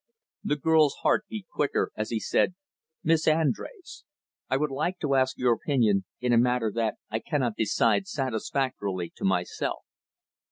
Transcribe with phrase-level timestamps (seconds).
[0.43, 2.55] The girl's heart beat quicker, as he said,
[3.03, 4.01] "Miss Andrés,
[4.49, 9.13] I would like to ask your opinion in a matter that I cannot decide satisfactorily
[9.17, 9.83] to myself."